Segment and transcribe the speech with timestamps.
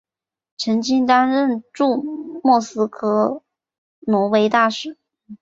[0.57, 3.43] 曾经担任驻莫斯科
[3.99, 4.97] 挪威大使。